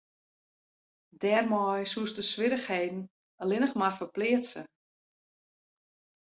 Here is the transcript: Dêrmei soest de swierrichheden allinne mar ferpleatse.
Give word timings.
Dêrmei 1.21 1.81
soest 1.91 2.15
de 2.17 2.23
swierrichheden 2.29 3.01
allinne 3.41 3.69
mar 3.79 3.95
ferpleatse. 3.97 4.61